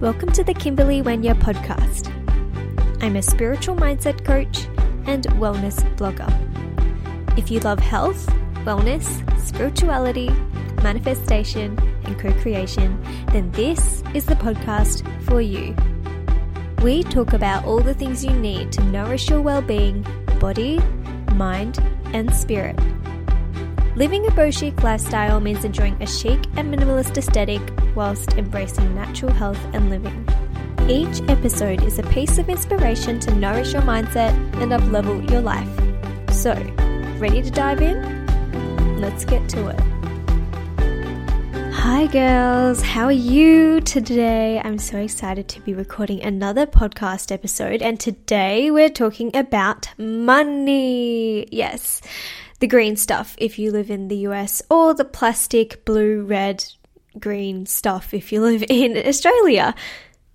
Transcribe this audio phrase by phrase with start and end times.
[0.00, 2.10] Welcome to the Kimberley Wenya podcast.
[3.00, 4.66] I'm a spiritual mindset coach
[5.06, 6.28] and wellness blogger.
[7.38, 8.26] If you love health,
[8.64, 9.06] wellness,
[9.40, 10.30] spirituality,
[10.82, 15.76] manifestation, and co creation, then this is the podcast for you.
[16.82, 20.04] We talk about all the things you need to nourish your well being,
[20.40, 20.80] body,
[21.34, 21.78] mind,
[22.12, 22.76] and spirit.
[23.94, 27.62] Living a chic lifestyle means enjoying a chic and minimalist aesthetic
[27.94, 30.26] whilst embracing natural health and living.
[30.88, 35.68] Each episode is a piece of inspiration to nourish your mindset and uplevel your life.
[36.34, 36.52] So,
[37.18, 39.00] ready to dive in?
[39.00, 39.80] Let's get to it.
[41.86, 42.80] Hi, girls.
[42.80, 44.60] How are you today?
[44.64, 51.46] I'm so excited to be recording another podcast episode, and today we're talking about money.
[51.50, 52.00] Yes,
[52.60, 56.64] the green stuff if you live in the US, or the plastic, blue, red,
[57.18, 59.74] green stuff if you live in Australia.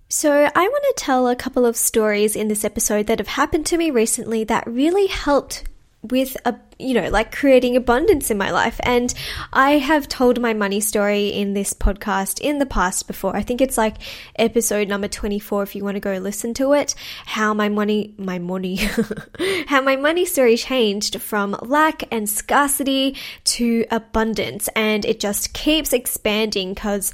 [0.08, 3.66] So, I want to tell a couple of stories in this episode that have happened
[3.66, 5.64] to me recently that really helped
[6.02, 8.80] with a you know like creating abundance in my life.
[8.82, 9.12] And
[9.52, 13.36] i have told my money story in this podcast in the past before.
[13.36, 13.96] I think it's like
[14.36, 16.94] episode number 24 if you want to go listen to it.
[17.26, 18.76] How my money my money
[19.66, 24.68] how my money story changed from lack and scarcity to abundance.
[24.74, 27.12] And it just keeps expanding because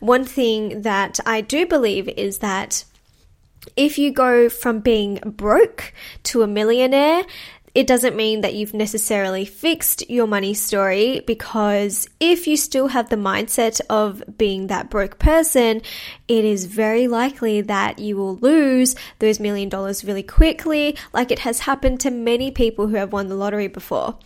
[0.00, 2.84] one thing that i do believe is that
[3.76, 5.92] if you go from being broke
[6.24, 7.24] to a millionaire,
[7.76, 13.10] it doesn't mean that you've necessarily fixed your money story because if you still have
[13.10, 15.82] the mindset of being that broke person,
[16.26, 21.40] it is very likely that you will lose those million dollars really quickly, like it
[21.40, 24.16] has happened to many people who have won the lottery before.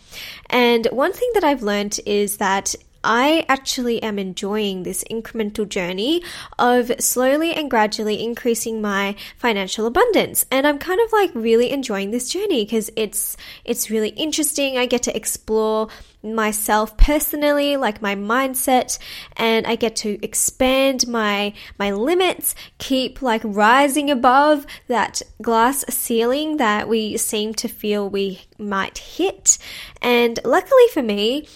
[0.49, 6.21] And one thing that I've learned is that I actually am enjoying this incremental journey
[6.59, 10.45] of slowly and gradually increasing my financial abundance.
[10.51, 14.77] And I'm kind of like really enjoying this journey because it's it's really interesting.
[14.77, 15.87] I get to explore
[16.23, 18.99] myself personally, like my mindset,
[19.37, 26.57] and I get to expand my my limits, keep like rising above that glass ceiling
[26.57, 29.57] that we seem to feel we might hit.
[30.01, 31.47] And luckily for me,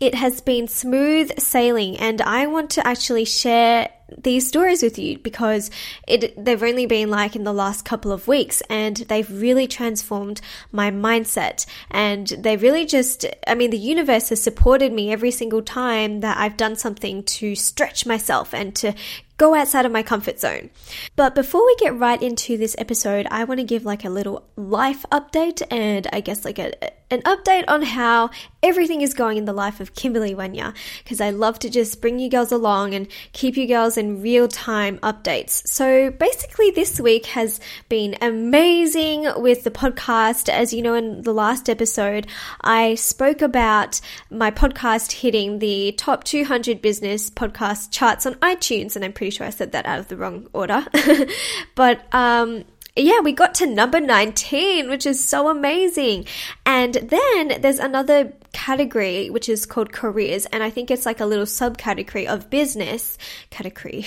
[0.00, 5.18] it has been smooth sailing, and I want to actually share these stories with you
[5.18, 5.70] because
[6.06, 10.40] it they've only been like in the last couple of weeks and they've really transformed
[10.72, 15.62] my mindset and they really just I mean the universe has supported me every single
[15.62, 18.94] time that I've done something to stretch myself and to
[19.36, 20.68] go outside of my comfort zone.
[21.16, 24.44] But before we get right into this episode, I want to give like a little
[24.56, 26.72] life update and I guess like a,
[27.10, 28.30] an update on how
[28.62, 32.18] everything is going in the life of Kimberley Wenya because I love to just bring
[32.18, 35.66] you girls along and keep you girls in real time updates.
[35.66, 40.48] So basically, this week has been amazing with the podcast.
[40.48, 42.26] As you know, in the last episode,
[42.60, 44.00] I spoke about
[44.30, 49.46] my podcast hitting the top 200 business podcast charts on iTunes, and I'm pretty sure
[49.46, 50.86] I said that out of the wrong order.
[51.74, 52.64] but, um,
[53.02, 56.26] yeah, we got to number 19, which is so amazing.
[56.66, 61.26] And then there's another category which is called careers, and I think it's like a
[61.26, 63.16] little subcategory of business
[63.50, 64.04] category.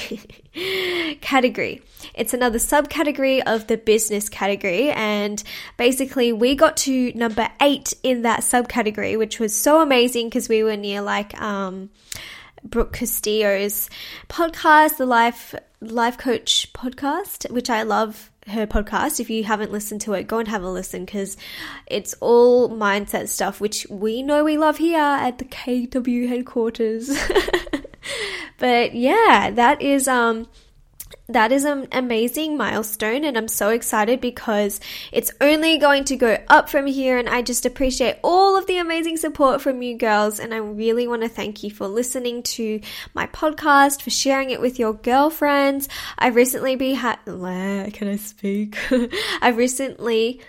[1.21, 1.81] category.
[2.13, 5.41] It's another subcategory of the business category, and
[5.77, 10.63] basically we got to number eight in that subcategory, which was so amazing because we
[10.63, 11.89] were near like um
[12.63, 13.89] Brooke Castillo's
[14.29, 19.19] podcast, the Life Life Coach podcast, which I love her podcast.
[19.19, 21.37] If you haven't listened to it, go and have a listen because
[21.87, 27.09] it's all mindset stuff, which we know we love here at the KW headquarters.
[28.57, 30.47] but yeah, that is um
[31.27, 34.79] that is an amazing milestone and I'm so excited because
[35.11, 38.77] it's only going to go up from here and I just appreciate all of the
[38.77, 42.81] amazing support from you girls and I really want to thank you for listening to
[43.13, 45.87] my podcast, for sharing it with your girlfriends.
[46.17, 47.19] I've recently been had
[47.93, 48.77] can I speak?
[49.41, 50.41] I've recently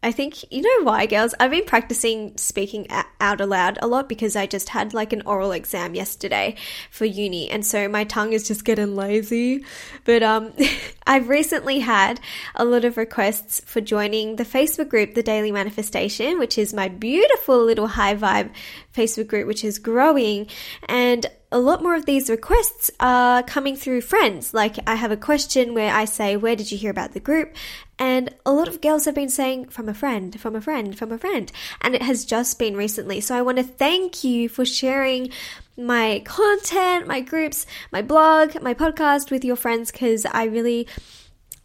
[0.00, 1.34] I think, you know why, girls?
[1.40, 2.86] I've been practicing speaking
[3.20, 6.54] out aloud a lot because I just had like an oral exam yesterday
[6.88, 7.50] for uni.
[7.50, 9.64] And so my tongue is just getting lazy.
[10.04, 10.52] But, um,
[11.06, 12.20] I've recently had
[12.54, 16.86] a lot of requests for joining the Facebook group, The Daily Manifestation, which is my
[16.86, 18.50] beautiful little high vibe
[18.94, 20.46] Facebook group, which is growing.
[20.88, 24.52] And a lot more of these requests are coming through friends.
[24.52, 27.56] Like, I have a question where I say, Where did you hear about the group?
[27.98, 31.12] And a lot of girls have been saying, From a friend, from a friend, from
[31.12, 31.50] a friend.
[31.80, 33.20] And it has just been recently.
[33.20, 35.30] So I want to thank you for sharing
[35.76, 40.88] my content, my groups, my blog, my podcast with your friends because I really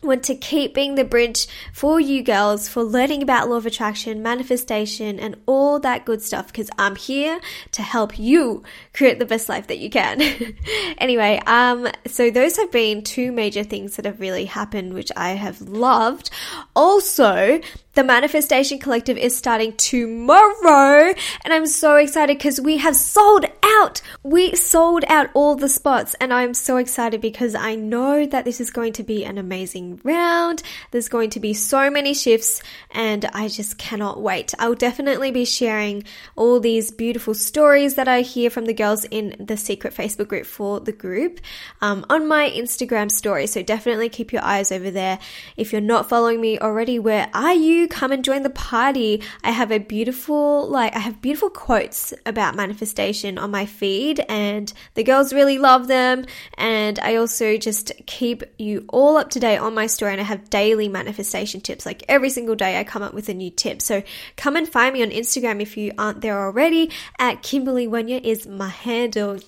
[0.04, 4.22] want to keep being the bridge for you girls for learning about law of attraction,
[4.22, 7.40] manifestation, and all that good stuff because I'm here
[7.72, 8.64] to help you
[8.94, 10.22] create the best life that you can.
[10.98, 15.32] anyway, um, so those have been two major things that have really happened, which I
[15.32, 16.30] have loved.
[16.76, 17.62] Also,
[17.94, 21.14] the Manifestation Collective is starting tomorrow,
[21.44, 24.02] and I'm so excited because we have sold out.
[24.24, 28.60] We sold out all the spots, and I'm so excited because I know that this
[28.60, 30.64] is going to be an amazing round.
[30.90, 34.56] There's going to be so many shifts, and I just cannot wait.
[34.58, 36.04] I'll definitely be sharing
[36.36, 40.48] all these beautiful stories that I hear from the girls in the secret Facebook group
[40.48, 41.40] for the group
[41.82, 43.46] um, on my Instagram story.
[43.46, 45.20] So definitely keep your eyes over there.
[45.58, 47.83] If you're not following me already, where are you?
[47.88, 49.22] Come and join the party.
[49.44, 54.72] I have a beautiful, like, I have beautiful quotes about manifestation on my feed, and
[54.94, 56.26] the girls really love them.
[56.58, 60.26] And I also just keep you all up to date on my story, and I
[60.26, 61.86] have daily manifestation tips.
[61.86, 63.82] Like, every single day, I come up with a new tip.
[63.82, 64.04] So
[64.36, 66.92] come and find me on Instagram if you aren't there already.
[67.20, 69.40] At Kimberley Wenya is my handle.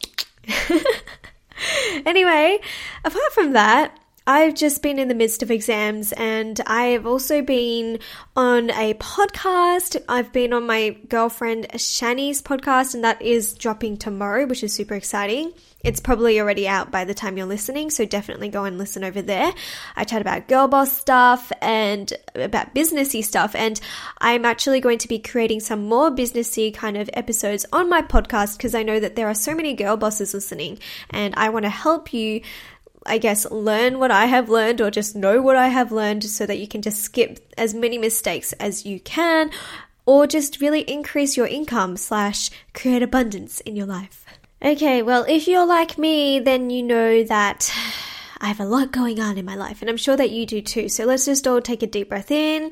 [2.05, 2.59] anyway,
[3.03, 3.97] apart from that,
[4.27, 7.99] I've just been in the midst of exams and I've also been
[8.35, 10.01] on a podcast.
[10.09, 14.95] I've been on my girlfriend Shani's podcast and that is dropping tomorrow, which is super
[14.95, 15.53] exciting.
[15.85, 19.21] It's probably already out by the time you're listening, so definitely go and listen over
[19.21, 19.53] there.
[19.95, 23.79] I chat about girl boss stuff and about businessy stuff, and
[24.17, 28.57] I'm actually going to be creating some more businessy kind of episodes on my podcast
[28.57, 30.79] because I know that there are so many girl bosses listening,
[31.11, 32.41] and I want to help you
[33.05, 36.45] I guess, learn what I have learned or just know what I have learned so
[36.45, 39.51] that you can just skip as many mistakes as you can
[40.05, 44.25] or just really increase your income slash create abundance in your life.
[44.61, 47.71] Okay, well, if you're like me, then you know that
[48.39, 50.61] I have a lot going on in my life, and I'm sure that you do
[50.61, 50.89] too.
[50.89, 52.71] So let's just all take a deep breath in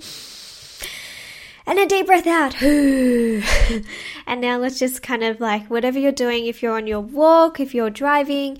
[1.65, 2.61] and a deep breath out.
[4.27, 7.59] and now let's just kind of like whatever you're doing, if you're on your walk,
[7.59, 8.57] if you're driving,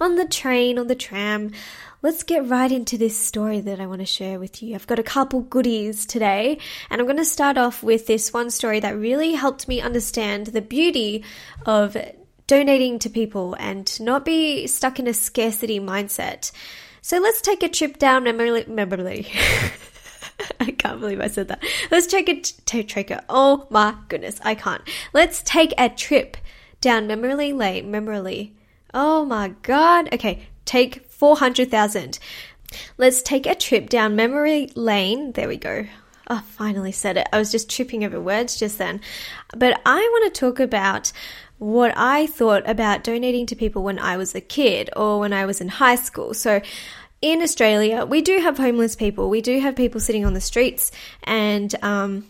[0.00, 1.52] on the train, on the tram.
[2.02, 4.74] Let's get right into this story that I want to share with you.
[4.74, 6.58] I've got a couple goodies today,
[6.88, 10.48] and I'm going to start off with this one story that really helped me understand
[10.48, 11.22] the beauty
[11.66, 11.96] of
[12.46, 16.50] donating to people and not be stuck in a scarcity mindset.
[17.02, 18.64] So let's take a trip down memory.
[18.66, 19.28] memory.
[20.60, 21.62] I can't believe I said that.
[21.90, 23.22] Let's take a take a.
[23.28, 24.82] Oh my goodness, I can't.
[25.12, 26.38] Let's take a trip
[26.80, 27.90] down memory lane.
[27.90, 28.54] Memory
[28.92, 30.12] Oh my god.
[30.12, 32.18] Okay, take 400,000.
[32.98, 35.32] Let's take a trip down memory lane.
[35.32, 35.86] There we go.
[36.26, 37.28] I oh, finally said it.
[37.32, 39.00] I was just tripping over words just then.
[39.56, 41.12] But I want to talk about
[41.58, 45.44] what I thought about donating to people when I was a kid or when I
[45.44, 46.32] was in high school.
[46.32, 46.60] So,
[47.20, 49.28] in Australia, we do have homeless people.
[49.28, 50.90] We do have people sitting on the streets,
[51.24, 52.26] and um,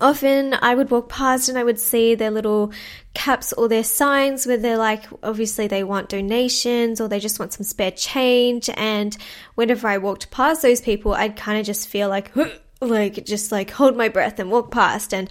[0.00, 2.72] often I would walk past and I would see their little
[3.14, 7.52] caps or their signs where they're like, obviously they want donations or they just want
[7.52, 8.68] some spare change.
[8.74, 9.16] And
[9.54, 12.32] whenever I walked past those people, I'd kind of just feel like,
[12.80, 15.30] like just like hold my breath and walk past and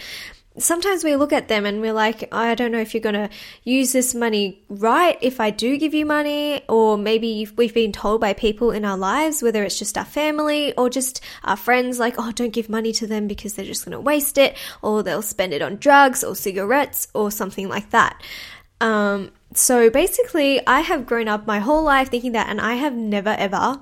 [0.57, 3.29] sometimes we look at them and we're like, I don't know if you're going to
[3.63, 8.21] use this money right if I do give you money, or maybe we've been told
[8.21, 12.15] by people in our lives, whether it's just our family or just our friends, like,
[12.17, 15.21] oh, don't give money to them because they're just going to waste it, or they'll
[15.21, 18.21] spend it on drugs or cigarettes or something like that.
[18.81, 22.93] Um, so basically, I have grown up my whole life thinking that, and I have
[22.93, 23.81] never ever,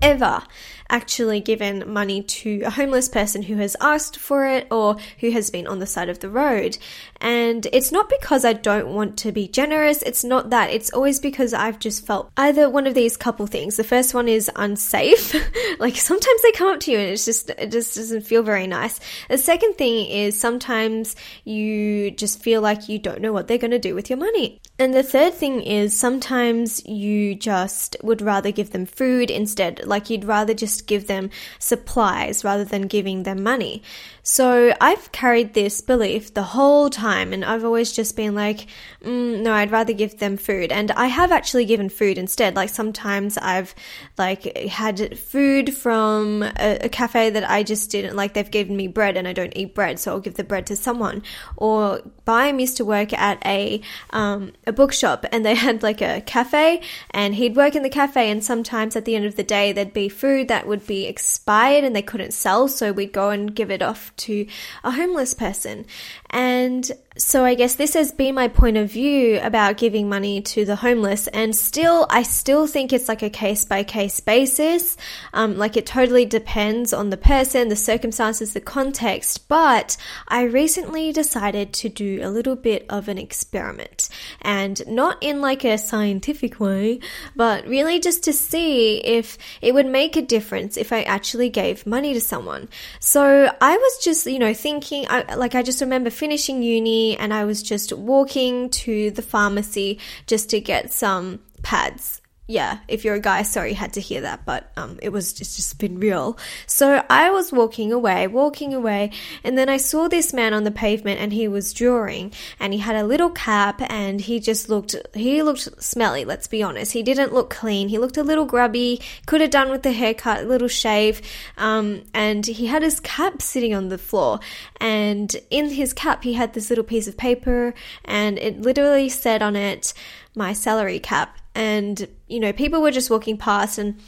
[0.00, 0.42] ever
[0.90, 5.50] actually given money to a homeless person who has asked for it or who has
[5.50, 6.78] been on the side of the road.
[7.20, 10.70] And it's not because I don't want to be generous, it's not that.
[10.70, 13.76] It's always because I've just felt either one of these couple things.
[13.76, 15.34] The first one is unsafe.
[15.78, 18.66] like sometimes they come up to you and it's just, it just doesn't feel very
[18.66, 19.00] nice.
[19.28, 23.72] The second thing is sometimes you just feel like you don't know what they're going
[23.72, 24.60] to do with your money.
[24.80, 29.84] And the third thing is sometimes you just would rather give them food instead.
[29.84, 33.82] Like you'd rather just give them supplies rather than giving them money.
[34.30, 38.66] So I've carried this belief the whole time, and I've always just been like,
[39.02, 40.70] mm, no, I'd rather give them food.
[40.70, 42.54] And I have actually given food instead.
[42.54, 43.74] Like sometimes I've
[44.18, 48.34] like had food from a, a cafe that I just didn't like.
[48.34, 50.76] They've given me bread, and I don't eat bread, so I'll give the bread to
[50.76, 51.22] someone.
[51.56, 53.80] Or Baim used to work at a
[54.10, 56.82] um, a bookshop and they had like a cafe
[57.12, 59.94] and he'd work in the cafe and sometimes at the end of the day there'd
[59.94, 63.70] be food that would be expired and they couldn't sell so we'd go and give
[63.70, 64.46] it off to
[64.84, 65.86] a homeless person
[66.30, 70.64] and so I guess this has been my point of view about giving money to
[70.64, 74.96] the homeless, and still, I still think it's like a case by case basis.
[75.34, 79.48] Um, like it totally depends on the person, the circumstances, the context.
[79.48, 79.96] But
[80.28, 84.08] I recently decided to do a little bit of an experiment,
[84.40, 87.00] and not in like a scientific way,
[87.34, 91.84] but really just to see if it would make a difference if I actually gave
[91.84, 92.68] money to someone.
[93.00, 97.34] So I was just, you know, thinking, I, like I just remember finishing uni and
[97.34, 103.14] I was just walking to the pharmacy just to get some pads yeah, if you're
[103.14, 106.38] a guy, sorry, had to hear that, but um, it was just, just been real.
[106.66, 109.10] So I was walking away, walking away,
[109.44, 112.78] and then I saw this man on the pavement, and he was drawing, and he
[112.78, 116.24] had a little cap, and he just looked, he looked smelly.
[116.24, 117.90] Let's be honest, he didn't look clean.
[117.90, 119.02] He looked a little grubby.
[119.26, 121.20] Could have done with the haircut, a little shave,
[121.58, 124.40] um, and he had his cap sitting on the floor,
[124.80, 127.74] and in his cap he had this little piece of paper,
[128.06, 129.92] and it literally said on it,
[130.34, 134.00] "My salary cap." And you know people were just walking past and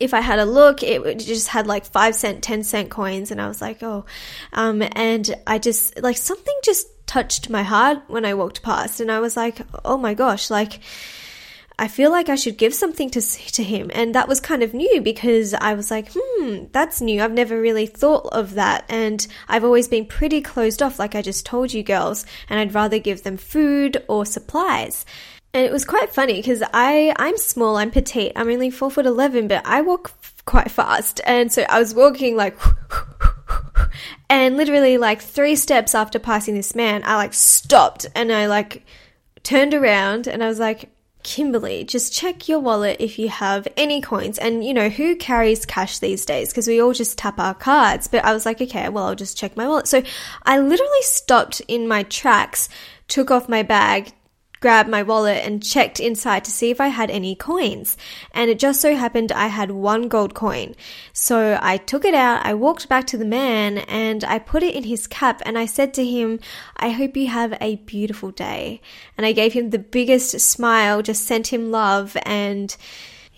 [0.00, 3.40] if I had a look, it just had like five cent, ten cent coins, and
[3.40, 4.04] I was like, oh,
[4.52, 9.10] um, and I just like something just touched my heart when I walked past, and
[9.10, 10.80] I was like, oh my gosh, like
[11.78, 14.74] I feel like I should give something to to him, and that was kind of
[14.74, 17.22] new because I was like, hmm, that's new.
[17.22, 21.22] I've never really thought of that, and I've always been pretty closed off, like I
[21.22, 25.06] just told you girls, and I'd rather give them food or supplies.
[25.54, 29.06] And it was quite funny because I I'm small, I'm petite, I'm only four foot
[29.06, 32.58] eleven, but I walk f- quite fast, and so I was walking like.
[34.30, 38.84] and literally like three steps after passing this man i like stopped and i like
[39.42, 40.90] turned around and i was like
[41.28, 44.38] Kimberley, just check your wallet if you have any coins.
[44.38, 46.48] And you know, who carries cash these days?
[46.48, 48.06] Because we all just tap our cards.
[48.06, 49.88] But I was like, okay, well, I'll just check my wallet.
[49.88, 50.02] So
[50.44, 52.68] I literally stopped in my tracks,
[53.08, 54.12] took off my bag,
[54.60, 57.96] grabbed my wallet and checked inside to see if I had any coins.
[58.32, 60.74] And it just so happened I had one gold coin.
[61.12, 64.74] So I took it out, I walked back to the man and I put it
[64.74, 66.40] in his cap and I said to him,
[66.76, 68.80] I hope you have a beautiful day.
[69.16, 72.76] And I gave him the biggest smile, just sent him love and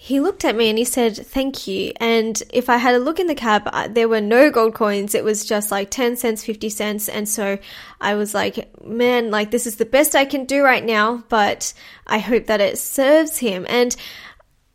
[0.02, 1.92] he looked at me and he said, Thank you.
[1.98, 5.14] And if I had a look in the cab, there were no gold coins.
[5.14, 7.06] It was just like 10 cents, 50 cents.
[7.06, 7.58] And so
[8.00, 11.74] I was like, Man, like this is the best I can do right now, but
[12.06, 13.66] I hope that it serves him.
[13.68, 13.94] And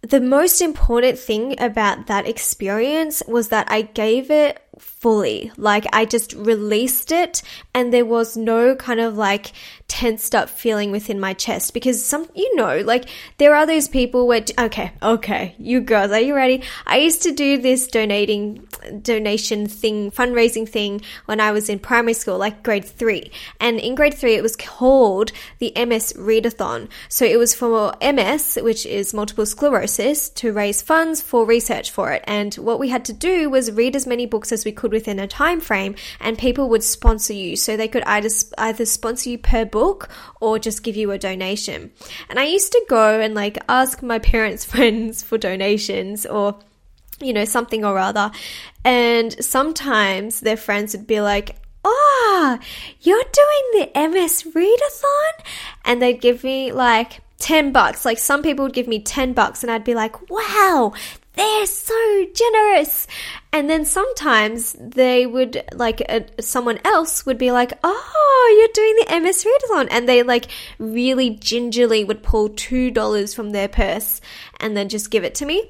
[0.03, 5.51] the most important thing about that experience was that I gave it fully.
[5.57, 7.41] Like I just released it
[7.73, 9.53] and there was no kind of like
[9.87, 14.27] tensed up feeling within my chest because some, you know, like there are those people
[14.27, 16.63] where, okay, okay, you girls, are you ready?
[16.85, 18.67] I used to do this donating,
[19.01, 23.31] donation thing, fundraising thing when I was in primary school, like grade three.
[23.61, 26.89] And in grade three, it was called the MS Readathon.
[27.07, 32.11] So it was for MS, which is multiple sclerosis, to raise funds for research for
[32.11, 32.23] it.
[32.25, 35.19] And what we had to do was read as many books as we could within
[35.19, 37.55] a time frame and people would sponsor you.
[37.55, 39.84] So they could either, either sponsor you per book
[40.41, 41.91] or just give you a donation.
[42.29, 46.59] And I used to go and like ask my parents' friends for donations or
[47.21, 48.31] you know, something or other.
[48.83, 51.55] And sometimes their friends would be like,
[51.87, 52.59] Oh,
[53.01, 55.45] you're doing the MS Readathon?
[55.85, 58.05] And they'd give me like 10 bucks.
[58.05, 60.93] Like some people would give me 10 bucks and I'd be like, wow,
[61.35, 63.07] they're so generous.
[63.51, 66.01] And then sometimes they would, like,
[66.39, 69.87] someone else would be like, oh, you're doing the MS Readathon.
[69.91, 74.21] And they, like, really gingerly would pull $2 from their purse
[74.59, 75.69] and then just give it to me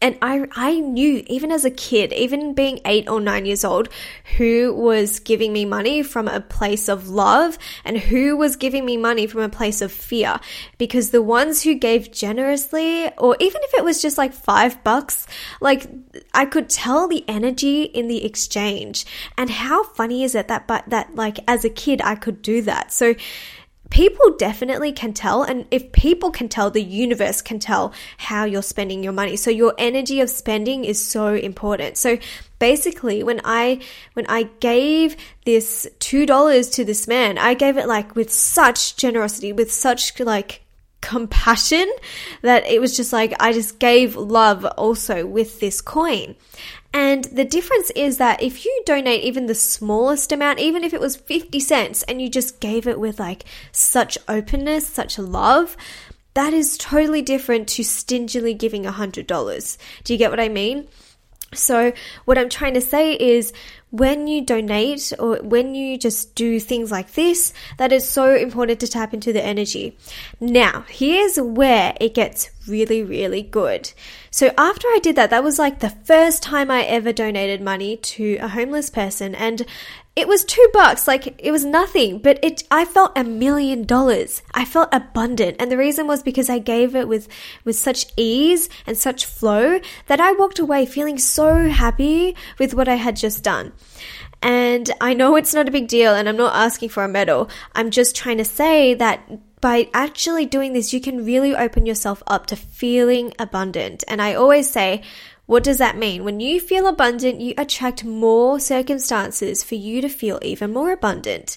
[0.00, 3.88] and I, I knew even as a kid, even being eight or nine years old,
[4.36, 8.96] who was giving me money from a place of love and who was giving me
[8.96, 10.38] money from a place of fear.
[10.78, 15.26] Because the ones who gave generously, or even if it was just like five bucks,
[15.60, 15.86] like
[16.32, 19.06] I could tell the energy in the exchange.
[19.36, 22.62] And how funny is it that, but that like as a kid, I could do
[22.62, 22.92] that.
[22.92, 23.14] So,
[23.90, 25.42] people definitely can tell.
[25.42, 29.36] And if people can tell, the universe can tell how you're spending your money.
[29.36, 31.96] So your energy of spending is so important.
[31.96, 32.18] So
[32.58, 33.80] basically when I
[34.14, 38.96] when I gave this two dollars to this man, I gave it like with such
[38.96, 40.62] generosity, with such like
[41.00, 41.92] compassion
[42.40, 46.34] that it was just like I just gave love also with this coin.
[46.94, 51.00] And the difference is that if you donate even the smallest amount, even if it
[51.00, 55.76] was 50 cents, and you just gave it with like such openness, such love,
[56.34, 59.78] that is totally different to stingily giving $100.
[60.04, 60.86] Do you get what I mean?
[61.52, 61.92] So,
[62.24, 63.52] what I'm trying to say is
[63.90, 68.80] when you donate or when you just do things like this, that is so important
[68.80, 69.96] to tap into the energy.
[70.40, 73.92] Now, here's where it gets really, really good.
[74.30, 77.96] So after I did that, that was like the first time I ever donated money
[77.96, 79.64] to a homeless person and
[80.16, 84.42] it was two bucks like it was nothing but it i felt a million dollars.
[84.52, 87.28] I felt abundant and the reason was because i gave it with
[87.64, 92.88] with such ease and such flow that i walked away feeling so happy with what
[92.88, 93.72] i had just done.
[94.40, 97.48] And i know it's not a big deal and i'm not asking for a medal.
[97.74, 99.28] I'm just trying to say that
[99.64, 104.04] by actually doing this, you can really open yourself up to feeling abundant.
[104.06, 105.00] And I always say,
[105.46, 106.22] what does that mean?
[106.22, 111.56] When you feel abundant, you attract more circumstances for you to feel even more abundant.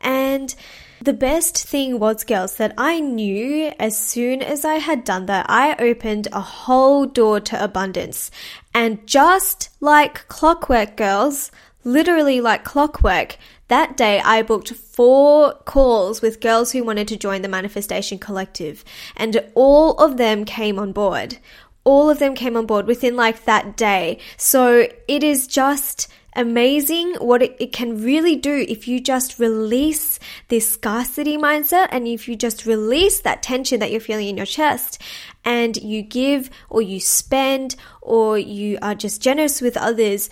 [0.00, 0.54] And
[1.02, 5.46] the best thing was, girls, that I knew as soon as I had done that,
[5.48, 8.30] I opened a whole door to abundance.
[8.72, 11.50] And just like clockwork, girls,
[11.84, 13.36] literally like clockwork,
[13.68, 18.84] that day I booked four calls with girls who wanted to join the Manifestation Collective,
[19.16, 21.38] and all of them came on board
[21.84, 24.18] all of them came on board within like that day.
[24.36, 30.20] So it is just amazing what it, it, can really do if you just release
[30.48, 34.46] this scarcity mindset and if you just release that tension that you're feeling in your
[34.46, 35.02] chest
[35.44, 40.30] and you give or you spend or you are just generous with others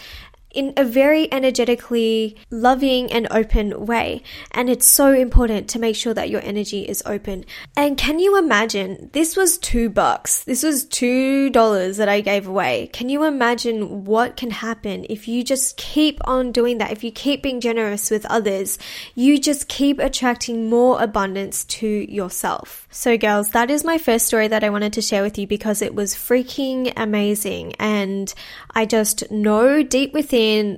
[0.51, 4.23] in a very energetically loving and open way.
[4.53, 7.45] And it's so important to make sure that your energy is open.
[7.77, 9.11] And can you imagine?
[9.13, 10.45] This was two bucks.
[10.45, 12.89] This was two dollars that I gave away.
[12.93, 16.93] Can you imagine what can happen if you just keep on doing that?
[16.93, 18.79] If you keep being generous with others,
[19.15, 22.87] you just keep attracting more abundance to yourself.
[22.91, 25.83] So, girls, that is my first story that I wanted to share with you because
[25.83, 27.75] it was freaking amazing.
[27.79, 28.33] And
[28.75, 30.15] I just know deep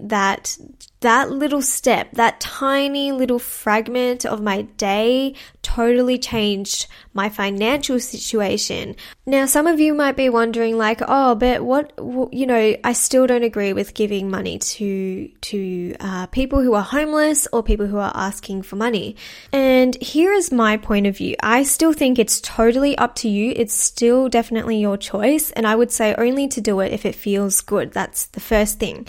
[0.08, 0.56] that
[1.00, 8.94] that little step, that tiny little fragment of my day totally changed my financial situation.
[9.26, 11.92] Now, some of you might be wondering like, "Oh, but what,
[12.32, 16.82] you know, I still don't agree with giving money to to uh, people who are
[16.82, 19.16] homeless or people who are asking for money."
[19.52, 21.34] And here is my point of view.
[21.42, 23.54] I still think it's totally up to you.
[23.56, 27.14] It's still definitely your choice, and I would say only to do it if it
[27.14, 27.92] feels good.
[27.92, 29.06] That's the first thing.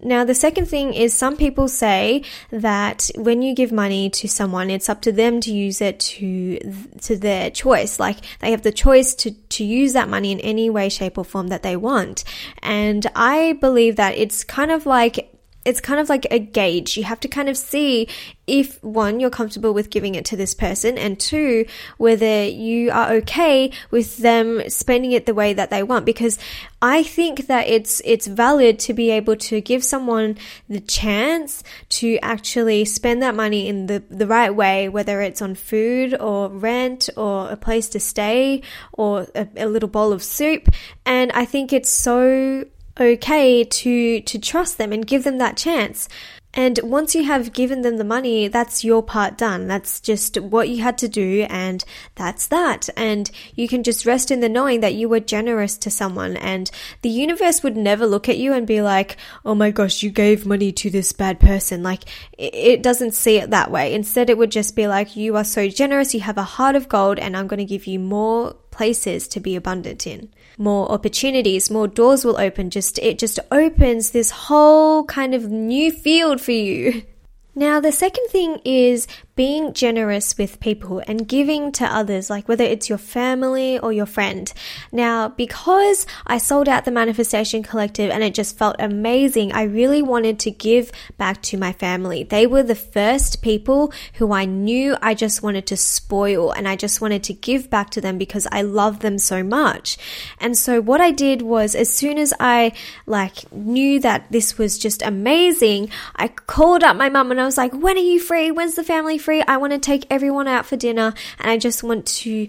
[0.00, 4.70] Now, the second thing is some people say that when you give money to someone,
[4.70, 6.58] it's up to them to use it to,
[7.02, 7.98] to their choice.
[7.98, 11.24] Like they have the choice to, to use that money in any way, shape or
[11.24, 12.24] form that they want.
[12.62, 15.37] And I believe that it's kind of like
[15.68, 16.96] it's kind of like a gauge.
[16.96, 18.08] You have to kind of see
[18.46, 21.66] if one, you're comfortable with giving it to this person, and two,
[21.98, 26.06] whether you are okay with them spending it the way that they want.
[26.06, 26.38] Because
[26.80, 31.62] I think that it's, it's valid to be able to give someone the chance
[32.00, 36.48] to actually spend that money in the, the right way, whether it's on food or
[36.48, 40.70] rent or a place to stay or a, a little bowl of soup.
[41.04, 42.64] And I think it's so
[43.00, 46.08] okay to to trust them and give them that chance.
[46.54, 49.68] And once you have given them the money, that's your part done.
[49.68, 51.84] That's just what you had to do, and
[52.14, 52.88] that's that.
[52.96, 56.70] And you can just rest in the knowing that you were generous to someone, and
[57.02, 60.46] the universe would never look at you and be like, oh my gosh, you gave
[60.46, 61.82] money to this bad person.
[61.82, 62.04] Like,
[62.38, 63.94] it doesn't see it that way.
[63.94, 66.88] Instead, it would just be like, you are so generous, you have a heart of
[66.88, 71.70] gold, and I'm going to give you more places to be abundant in more opportunities,
[71.70, 72.70] more doors will open.
[72.70, 77.02] Just, it just opens this whole kind of new field for you.
[77.58, 82.64] Now, the second thing is being generous with people and giving to others, like whether
[82.64, 84.52] it's your family or your friend.
[84.90, 90.02] Now, because I sold out the Manifestation Collective and it just felt amazing, I really
[90.02, 92.24] wanted to give back to my family.
[92.24, 96.74] They were the first people who I knew I just wanted to spoil and I
[96.74, 99.98] just wanted to give back to them because I love them so much.
[100.40, 102.72] And so what I did was as soon as I
[103.06, 107.56] like knew that this was just amazing, I called up my mum and I was
[107.56, 108.50] like, when are you free?
[108.50, 109.27] When's the family free?
[109.28, 109.42] Free.
[109.42, 112.48] I want to take everyone out for dinner and I just want to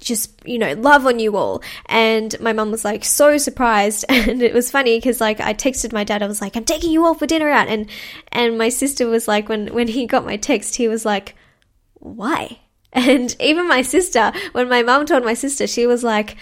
[0.00, 1.62] just, you know, love on you all.
[1.86, 4.04] And my mum was like so surprised.
[4.26, 6.90] And it was funny because like I texted my dad, I was like, I'm taking
[6.90, 7.68] you all for dinner out.
[7.68, 7.88] And,
[8.32, 11.36] and my sister was like, when, when he got my text, he was like,
[11.94, 12.58] why?
[12.92, 16.36] And even my sister, when my mum told my sister, she was like,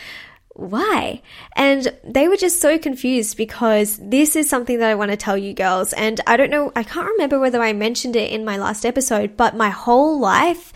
[0.55, 1.21] why?
[1.57, 5.37] And they were just so confused because this is something that I want to tell
[5.37, 5.93] you girls.
[5.93, 9.37] And I don't know, I can't remember whether I mentioned it in my last episode,
[9.37, 10.73] but my whole life,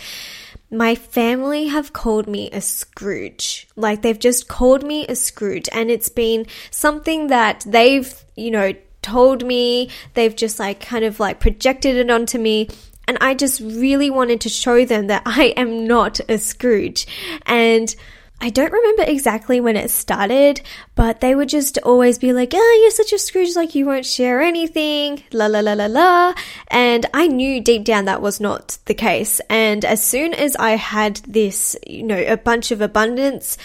[0.71, 3.69] my family have called me a Scrooge.
[3.77, 5.69] Like they've just called me a Scrooge.
[5.73, 9.91] And it's been something that they've, you know, told me.
[10.15, 12.69] They've just like kind of like projected it onto me.
[13.07, 17.07] And I just really wanted to show them that I am not a Scrooge.
[17.47, 17.95] And
[18.41, 20.61] I don't remember exactly when it started,
[20.95, 24.07] but they would just always be like, oh, you're such a Scrooge, like you won't
[24.07, 26.35] share anything, la la la la la.
[26.69, 29.41] And I knew deep down that was not the case.
[29.51, 33.59] And as soon as I had this, you know, a bunch of abundance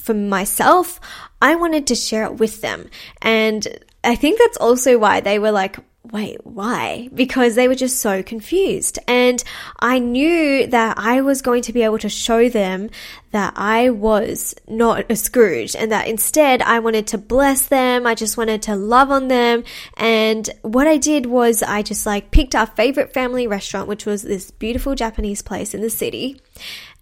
[0.00, 1.00] for myself,
[1.42, 2.88] I wanted to share it with them.
[3.20, 3.66] And
[4.04, 5.76] I think that's also why they were like,
[6.14, 7.08] wait, why?
[7.12, 9.00] Because they were just so confused.
[9.08, 9.42] And
[9.80, 12.88] I knew that I was going to be able to show them
[13.32, 18.06] that I was not a Scrooge and that instead I wanted to bless them.
[18.06, 19.64] I just wanted to love on them.
[19.96, 24.22] And what I did was I just like picked our favorite family restaurant, which was
[24.22, 26.40] this beautiful Japanese place in the city.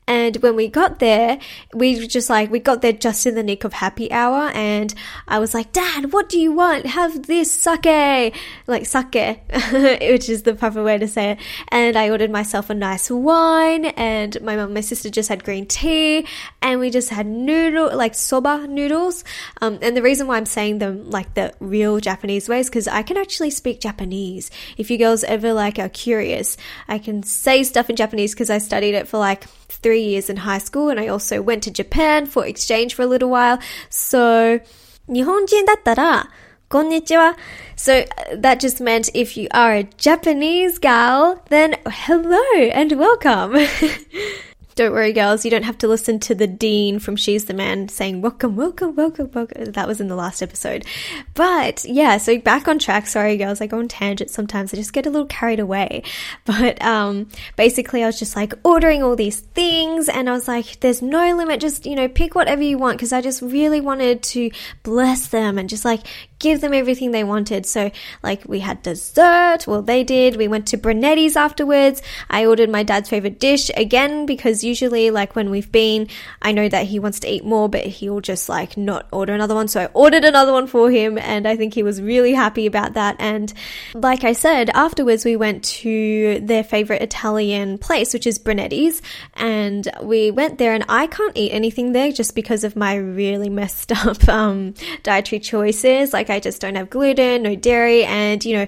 [0.06, 1.38] And when we got there,
[1.72, 4.50] we were just like, we got there just in the nick of happy hour.
[4.52, 4.92] And
[5.28, 6.86] I was like, Dad, what do you want?
[6.86, 8.34] Have this sake,
[8.66, 9.40] like sake,
[9.72, 11.38] which is the proper way to say it.
[11.68, 13.86] And I ordered myself a nice wine.
[13.86, 16.26] And my mom, my sister just had green tea.
[16.60, 19.22] And we just had noodle, like soba noodles.
[19.60, 23.02] Um, and the reason why I'm saying them like the real Japanese ways, because I
[23.02, 24.50] can actually speak Japanese.
[24.76, 26.56] If you girls ever like are curious,
[26.88, 30.37] I can say stuff in Japanese because I studied it for like three years in
[30.37, 33.59] high school and I also went to Japan for exchange for a little while.
[33.89, 34.59] So,
[35.07, 36.29] 日本人だったら、
[36.69, 37.37] こんにちは。
[37.77, 38.05] So
[38.41, 42.35] that just meant if you are a Japanese gal, then hello
[42.73, 43.55] and welcome.
[44.74, 47.90] Don't worry, girls, you don't have to listen to the Dean from She's the Man
[47.90, 49.66] saying, Welcome, welcome, welcome, welcome.
[49.66, 50.86] That was in the last episode.
[51.34, 53.06] But yeah, so back on track.
[53.06, 54.72] Sorry, girls, I go on tangents sometimes.
[54.72, 56.02] I just get a little carried away.
[56.44, 60.80] But um, basically, I was just like ordering all these things, and I was like,
[60.80, 61.60] There's no limit.
[61.60, 64.50] Just, you know, pick whatever you want because I just really wanted to
[64.82, 66.00] bless them and just like
[66.42, 67.64] give them everything they wanted.
[67.64, 67.90] So,
[68.22, 69.66] like, we had dessert.
[69.66, 70.36] Well, they did.
[70.36, 72.02] We went to Brunetti's afterwards.
[72.28, 76.08] I ordered my dad's favorite dish again because usually, like, when we've been,
[76.42, 79.54] I know that he wants to eat more, but he'll just like not order another
[79.54, 79.68] one.
[79.68, 82.94] So, I ordered another one for him, and I think he was really happy about
[82.94, 83.16] that.
[83.18, 83.52] And
[83.94, 89.00] like I said, afterwards, we went to their favorite Italian place, which is Brunetti's,
[89.34, 93.48] and we went there, and I can't eat anything there just because of my really
[93.48, 94.74] messed up um,
[95.04, 96.12] dietary choices.
[96.12, 98.66] Like, I just don't have gluten, no dairy, and you know,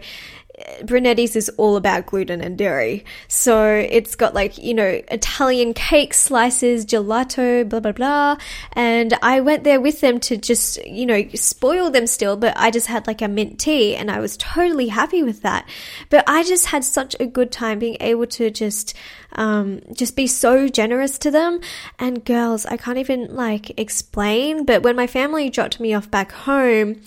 [0.82, 3.04] Brunetti's is all about gluten and dairy.
[3.28, 8.36] So it's got like, you know, Italian cake slices, gelato, blah, blah, blah.
[8.72, 12.70] And I went there with them to just, you know, spoil them still, but I
[12.70, 15.68] just had like a mint tea and I was totally happy with that.
[16.08, 18.94] But I just had such a good time being able to just,
[19.32, 21.60] um, just be so generous to them.
[21.98, 26.30] And girls, I can't even like explain, but when my family dropped me off back
[26.30, 27.00] home,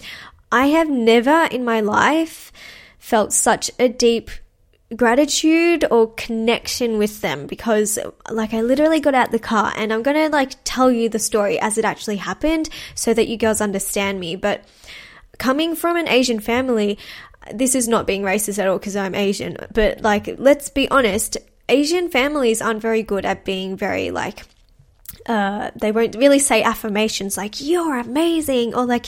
[0.51, 2.51] I have never in my life
[2.99, 4.29] felt such a deep
[4.95, 7.99] gratitude or connection with them because
[8.31, 11.19] like I literally got out the car and I'm going to like tell you the
[11.19, 14.38] story as it actually happened so that you girls understand me.
[14.38, 14.63] But
[15.38, 16.97] coming from an Asian family
[17.53, 21.38] this is not being racist at all because I'm Asian but like let's be honest
[21.69, 24.43] Asian families aren't very good at being very like
[25.27, 29.07] uh, they won't really say affirmations like "you're amazing" or like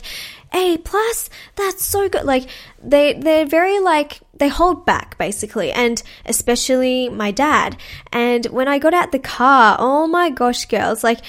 [0.54, 2.50] "A plus, that's so good." Like
[2.84, 7.78] they they're very like they hold back basically, and especially my dad.
[8.12, 11.04] And when I got out the car, oh my gosh, girls!
[11.04, 11.20] Like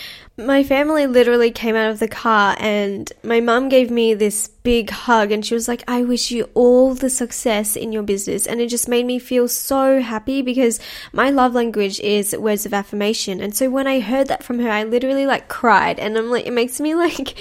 [0.40, 4.90] my family literally came out of the car and my mum gave me this big
[4.90, 8.46] hug and she was like, I wish you all the success in your business.
[8.46, 10.80] And it just made me feel so happy because
[11.12, 13.40] my love language is words of affirmation.
[13.40, 16.46] And so when I heard that from her, I literally like cried and I'm like,
[16.46, 17.38] it makes me like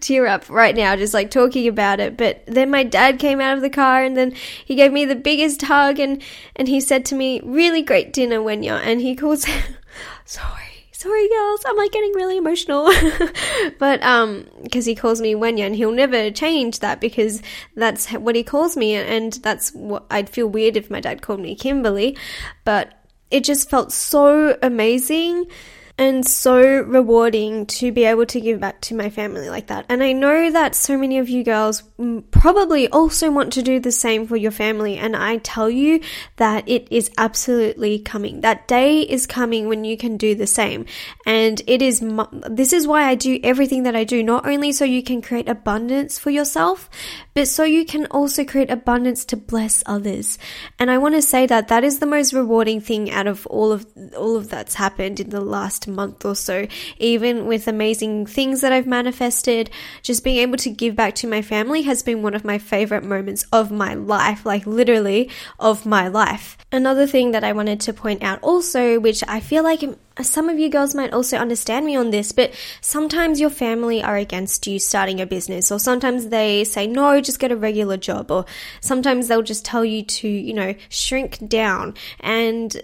[0.00, 2.16] tear up right now just like talking about it.
[2.16, 4.32] But then my dad came out of the car and then
[4.64, 6.22] he gave me the biggest hug and,
[6.56, 8.80] and he said to me, really great dinner, Wenya.
[8.82, 9.46] And he calls,
[10.24, 10.73] sorry
[11.04, 11.60] sorry girls.
[11.66, 12.90] I'm like getting really emotional.
[13.78, 17.42] But um because he calls me wenya and he'll never change that because
[17.76, 21.40] that's what he calls me and that's what i'd feel weird if my dad called
[21.40, 22.16] me kimberley.
[22.64, 22.92] But
[23.30, 25.46] it just felt so amazing
[25.96, 29.86] and so rewarding to be able to give back to my family like that.
[29.88, 31.84] And I know that so many of you girls
[32.32, 34.96] probably also want to do the same for your family.
[34.96, 36.00] And I tell you
[36.36, 38.40] that it is absolutely coming.
[38.40, 40.86] That day is coming when you can do the same.
[41.26, 42.02] And it is,
[42.50, 45.48] this is why I do everything that I do, not only so you can create
[45.48, 46.90] abundance for yourself,
[47.34, 50.38] but so you can also create abundance to bless others.
[50.80, 53.70] And I want to say that that is the most rewarding thing out of all
[53.70, 56.66] of all of that's happened in the last month or so.
[56.98, 59.70] Even with amazing things that I've manifested,
[60.02, 63.04] just being able to give back to my family has been one of my favorite
[63.04, 66.56] moments of my life, like literally of my life.
[66.72, 69.82] Another thing that I wanted to point out also, which I feel like
[70.22, 74.16] some of you girls might also understand me on this, but sometimes your family are
[74.16, 78.30] against you starting a business, or sometimes they say, no, just get a regular job,
[78.30, 78.44] or
[78.80, 81.94] sometimes they'll just tell you to, you know, shrink down.
[82.20, 82.76] And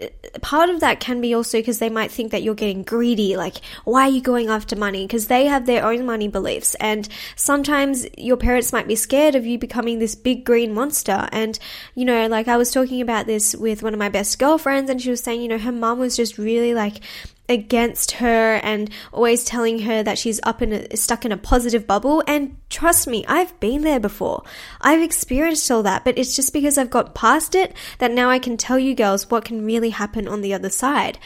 [0.00, 0.08] uh,
[0.42, 3.36] part of that can be also because they might think that you're getting greedy.
[3.36, 5.06] Like, why are you going after money?
[5.06, 6.74] Because they have their own money beliefs.
[6.76, 11.28] And sometimes your parents might be scared of you becoming this big green monster.
[11.32, 11.58] And,
[11.94, 15.00] you know, like I was talking about this with one of my best girlfriends, and
[15.00, 17.00] she was saying, you know, her mom was just really like,
[17.48, 21.86] against her and always telling her that she's up in a, stuck in a positive
[21.86, 22.22] bubble.
[22.26, 24.42] And trust me I've been there before.
[24.80, 28.38] I've experienced all that but it's just because I've got past it that now I
[28.38, 31.18] can tell you girls what can really happen on the other side.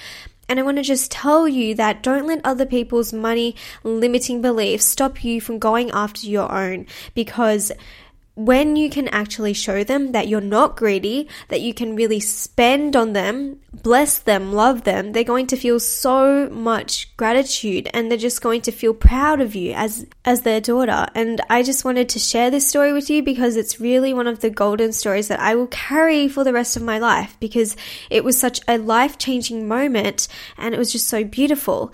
[0.48, 4.86] And I want to just tell you that don't let other people's money limiting beliefs
[4.86, 7.70] stop you from going after your own because
[8.38, 12.94] when you can actually show them that you're not greedy, that you can really spend
[12.94, 18.16] on them, bless them, love them, they're going to feel so much gratitude and they're
[18.16, 21.08] just going to feel proud of you as as their daughter.
[21.16, 24.38] And I just wanted to share this story with you because it's really one of
[24.38, 27.76] the golden stories that I will carry for the rest of my life because
[28.08, 31.92] it was such a life-changing moment and it was just so beautiful.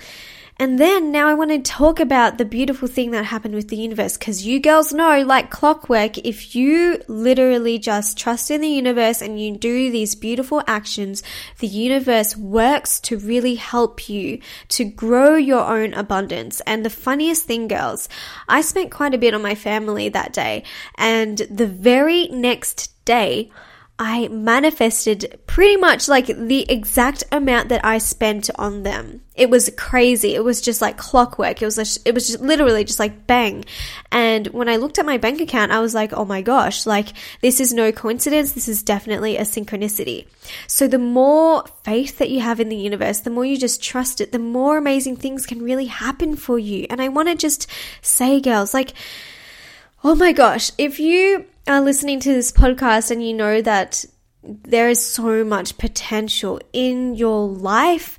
[0.56, 3.76] And then now I want to talk about the beautiful thing that happened with the
[3.76, 9.20] universe because you girls know, like clockwork, if you literally just trust in the universe
[9.20, 11.24] and you do these beautiful actions,
[11.58, 14.38] the universe works to really help you
[14.68, 16.60] to grow your own abundance.
[16.60, 18.08] And the funniest thing, girls,
[18.48, 20.62] I spent quite a bit on my family that day,
[20.96, 23.50] and the very next day,
[23.96, 29.22] I manifested pretty much like the exact amount that I spent on them.
[29.36, 30.34] It was crazy.
[30.34, 31.62] It was just like clockwork.
[31.62, 33.64] It was a, it was just literally just like bang.
[34.10, 37.10] And when I looked at my bank account, I was like, "Oh my gosh, like
[37.40, 38.52] this is no coincidence.
[38.52, 40.26] This is definitely a synchronicity."
[40.66, 44.20] So the more faith that you have in the universe, the more you just trust
[44.20, 46.86] it, the more amazing things can really happen for you.
[46.90, 47.68] And I want to just
[48.02, 48.92] say girls, like
[50.06, 54.04] Oh my gosh, if you are listening to this podcast and you know that
[54.42, 58.18] there is so much potential in your life,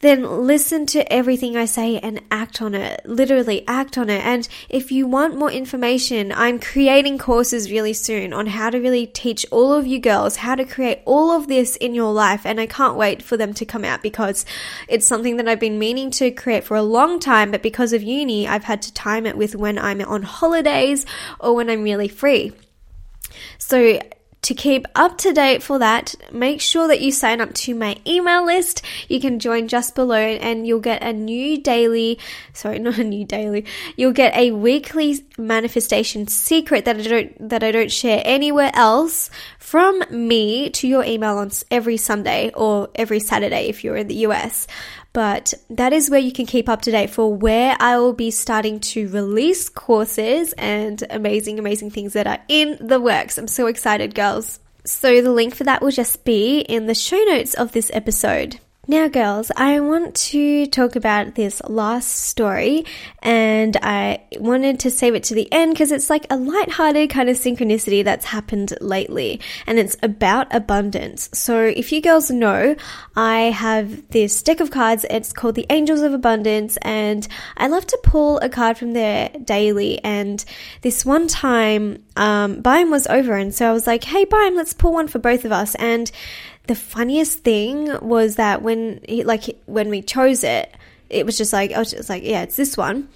[0.00, 3.02] then listen to everything I say and act on it.
[3.04, 4.24] Literally act on it.
[4.24, 9.06] And if you want more information, I'm creating courses really soon on how to really
[9.06, 12.46] teach all of you girls how to create all of this in your life.
[12.46, 14.46] And I can't wait for them to come out because
[14.88, 17.50] it's something that I've been meaning to create for a long time.
[17.50, 21.04] But because of uni, I've had to time it with when I'm on holidays
[21.40, 22.52] or when I'm really free.
[23.66, 23.98] So
[24.42, 27.96] to keep up to date for that, make sure that you sign up to my
[28.06, 28.80] email list.
[29.08, 32.20] You can join just below and you'll get a new daily,
[32.52, 33.64] sorry, not a new daily,
[33.96, 39.30] you'll get a weekly manifestation secret that I don't, that I don't share anywhere else
[39.58, 44.26] from me to your email on every Sunday or every Saturday if you're in the
[44.28, 44.68] US
[45.16, 48.30] but that is where you can keep up to date for where I will be
[48.30, 53.38] starting to release courses and amazing, amazing things that are in the works.
[53.38, 54.60] I'm so excited, girls.
[54.84, 58.60] So the link for that will just be in the show notes of this episode.
[58.88, 62.84] Now, girls, I want to talk about this last story
[63.20, 67.28] and I wanted to save it to the end because it's like a light-hearted kind
[67.28, 71.28] of synchronicity that's happened lately and it's about abundance.
[71.32, 72.76] So, if you girls know,
[73.16, 75.04] I have this deck of cards.
[75.10, 79.30] It's called the Angels of Abundance and I love to pull a card from there
[79.30, 79.98] daily.
[80.04, 80.44] And
[80.82, 84.74] this one time, um, Baim was over and so I was like, hey, Baim, let's
[84.74, 85.74] pull one for both of us.
[85.74, 86.12] And
[86.66, 90.74] the funniest thing was that when he, like when we chose it,
[91.08, 93.08] it was just like I was like, yeah, it's this one.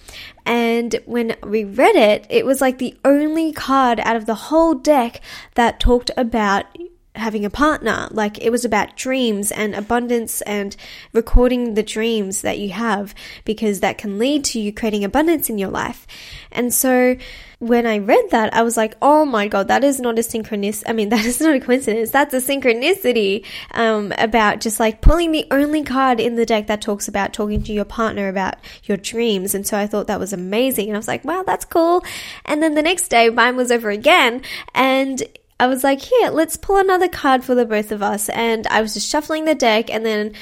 [0.46, 4.74] And when we read it, it was like the only card out of the whole
[4.74, 5.20] deck
[5.54, 6.66] that talked about
[7.16, 8.08] having a partner.
[8.10, 10.76] Like it was about dreams and abundance and
[11.12, 15.58] recording the dreams that you have because that can lead to you creating abundance in
[15.58, 16.06] your life.
[16.52, 17.16] And so
[17.58, 20.84] when I read that, I was like, oh my God, that is not a synchronicity.
[20.86, 22.10] I mean, that is not a coincidence.
[22.10, 26.80] That's a synchronicity um, about just like pulling the only card in the deck that
[26.80, 29.54] talks about talking to your partner about your dreams.
[29.54, 30.88] And so I thought that was amazing.
[30.88, 32.02] And I was like, wow, that's cool.
[32.46, 34.42] And then the next day, Baim was over again.
[34.74, 35.22] And
[35.60, 38.30] I was like, here, let's pull another card for the both of us.
[38.30, 40.32] And I was just shuffling the deck and then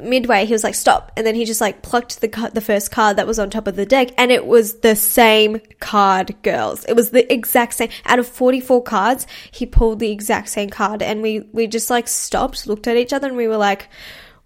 [0.00, 1.10] midway he was like stop.
[1.16, 3.74] And then he just like plucked the the first card that was on top of
[3.74, 6.84] the deck and it was the same card girls.
[6.84, 7.90] It was the exact same.
[8.06, 12.06] Out of 44 cards he pulled the exact same card and we we just like
[12.06, 13.88] stopped looked at each other and we were like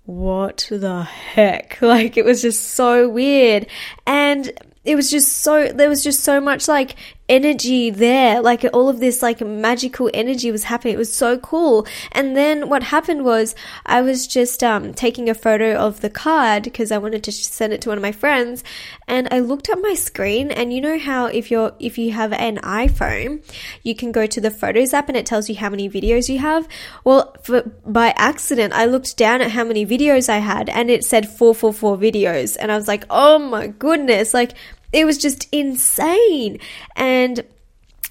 [0.07, 1.79] what the heck?
[1.83, 3.67] Like it was just so weird.
[4.07, 4.51] And
[4.85, 6.97] it was just so there was just so much like
[7.29, 10.95] energy there like all of this like magical energy was happening.
[10.95, 11.87] It was so cool.
[12.13, 13.55] And then what happened was
[13.87, 17.73] i was just um, taking a photo of the card because i wanted to send
[17.73, 18.63] it to one of my friends.
[19.09, 22.33] And i looked at my screen and you know how if you're if you have
[22.33, 23.43] an iphone
[23.83, 26.39] you can go to the photos app and it tells you how many videos you
[26.41, 26.69] have?
[27.05, 31.05] Well for, by accident i looked down at how many videos i had and it
[31.05, 32.57] said 444 videos.
[32.61, 34.35] And i was like oh my goodness.
[34.35, 34.53] Like
[34.95, 36.59] it was just insane.
[36.97, 37.45] And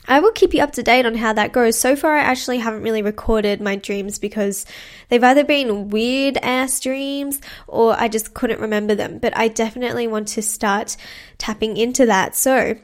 [0.08, 1.80] I will keep you up to date on how that goes.
[1.80, 4.66] So far, I actually haven't really recorded my dreams because
[5.08, 9.20] they've either been weird ass dreams or I just couldn't remember them.
[9.20, 10.98] But I definitely want to start
[11.38, 12.36] tapping into that.
[12.36, 12.76] So,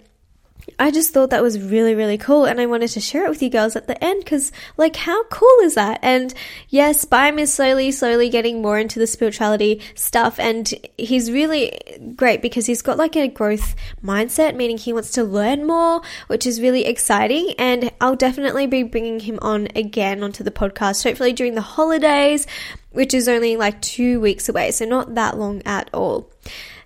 [0.77, 2.45] I just thought that was really, really cool.
[2.45, 5.23] And I wanted to share it with you girls at the end because, like, how
[5.25, 5.99] cool is that?
[6.01, 6.33] And
[6.67, 10.39] yes, Baim is slowly, slowly getting more into the spirituality stuff.
[10.39, 11.79] And he's really
[12.15, 16.45] great because he's got like a growth mindset, meaning he wants to learn more, which
[16.45, 17.53] is really exciting.
[17.57, 22.47] And I'll definitely be bringing him on again onto the podcast, hopefully during the holidays,
[22.91, 24.71] which is only like two weeks away.
[24.71, 26.29] So, not that long at all.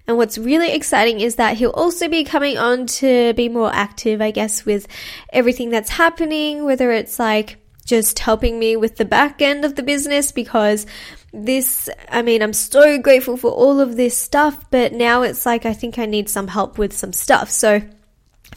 [0.07, 4.21] And what's really exciting is that he'll also be coming on to be more active,
[4.21, 4.87] I guess, with
[5.31, 9.83] everything that's happening, whether it's like just helping me with the back end of the
[9.83, 10.85] business because
[11.31, 15.65] this, I mean, I'm so grateful for all of this stuff, but now it's like
[15.65, 17.49] I think I need some help with some stuff.
[17.49, 17.81] So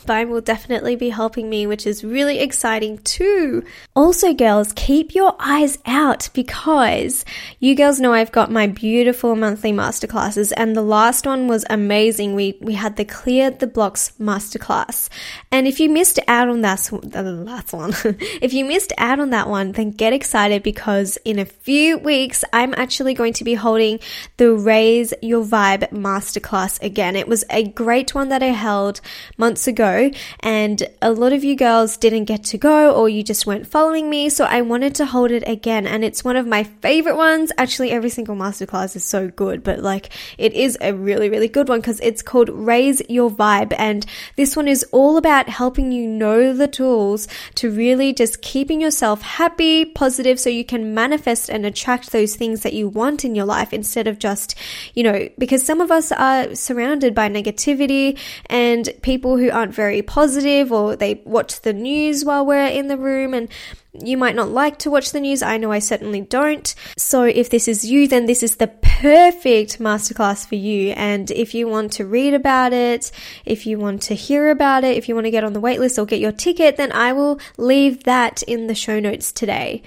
[0.07, 3.65] Baim will definitely be helping me, which is really exciting too.
[3.95, 7.25] Also, girls, keep your eyes out because
[7.59, 12.35] you girls know I've got my beautiful monthly masterclasses, and the last one was amazing.
[12.35, 15.09] We we had the clear the blocks masterclass,
[15.51, 17.95] and if you missed out on that last one,
[18.41, 22.45] if you missed out on that one, then get excited because in a few weeks
[22.53, 23.99] I'm actually going to be holding
[24.37, 27.17] the Raise Your Vibe masterclass again.
[27.17, 29.01] It was a great one that I held
[29.37, 29.96] months ago
[30.41, 34.09] and a lot of you girls didn't get to go or you just weren't following
[34.11, 34.29] me.
[34.29, 35.87] So I wanted to hold it again.
[35.87, 37.53] And it's one of my favorite ones.
[37.59, 41.69] Actually, every single masterclass is so good, but like it is a really, really good
[41.69, 43.75] one because it's called Raise Your Vibe.
[43.79, 44.05] And
[44.37, 49.23] this one is all about helping you know the tools to really just keeping yourself
[49.23, 53.45] happy, positive, so you can manifest and attract those things that you want in your
[53.45, 54.55] life instead of just,
[54.95, 60.03] you know, because some of us are surrounded by negativity and people who aren't very
[60.03, 63.49] positive or they watch the news while we're in the room and
[63.93, 65.43] you might not like to watch the news.
[65.43, 66.75] I know I certainly don't.
[66.97, 70.91] So if this is you, then this is the perfect masterclass for you.
[70.97, 73.13] And if you want to read about it,
[73.45, 76.03] if you want to hear about it, if you want to get on the waitlist
[76.03, 79.83] or get your ticket, then I will leave that in the show notes today.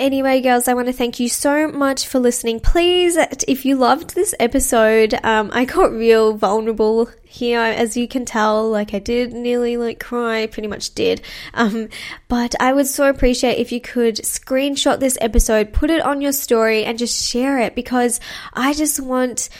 [0.00, 2.58] Anyway, girls, I want to thank you so much for listening.
[2.58, 8.24] Please, if you loved this episode, um, I got real vulnerable here, as you can
[8.24, 8.70] tell.
[8.70, 11.20] Like, I did nearly like cry, pretty much did.
[11.52, 11.90] Um,
[12.28, 16.32] but I would so appreciate if you could screenshot this episode, put it on your
[16.32, 18.20] story, and just share it because
[18.54, 19.50] I just want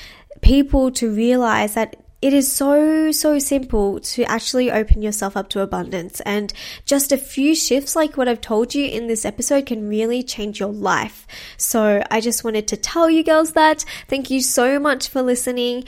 [0.41, 5.61] people to realize that it is so, so simple to actually open yourself up to
[5.61, 6.21] abundance.
[6.21, 6.53] And
[6.85, 10.61] just a few shifts, like what I've told you in this episode, can really change
[10.61, 11.27] your life.
[11.57, 13.85] So I just wanted to tell you girls that.
[14.09, 15.85] Thank you so much for listening.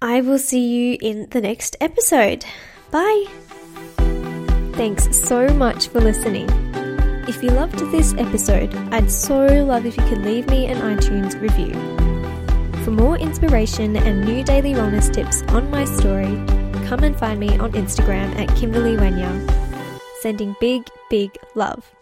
[0.00, 2.44] I will see you in the next episode.
[2.90, 3.26] Bye.
[4.74, 6.48] Thanks so much for listening.
[7.28, 11.40] If you loved this episode, I'd so love if you could leave me an iTunes
[11.40, 12.05] review.
[12.86, 16.40] For more inspiration and new daily wellness tips on my story,
[16.86, 19.34] come and find me on Instagram at Kimberley Wenya.
[20.20, 21.95] Sending big, big love.